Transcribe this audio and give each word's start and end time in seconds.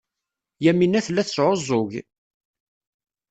Yamina 0.63 0.99
tella 1.05 1.23
tesɛuẓẓug. 1.27 1.91